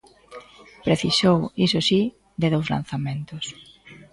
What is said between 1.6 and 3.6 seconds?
iso si, de dous lanzamentos.